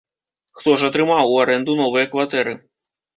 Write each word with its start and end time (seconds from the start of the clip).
Хто 0.61 0.71
ж 0.81 0.87
атрымаў 0.91 1.29
у 1.33 1.35
арэнду 1.43 1.75
новыя 1.83 2.09
кватэры? 2.15 2.57